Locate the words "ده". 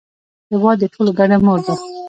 1.65-1.73